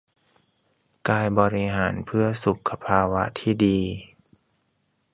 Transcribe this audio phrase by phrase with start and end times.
[1.07, 3.77] กายบริหารเพื่อสุขภาวะที่ดี